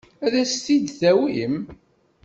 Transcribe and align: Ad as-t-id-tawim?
Ad 0.25 0.33
as-t-id-tawim? 0.41 1.55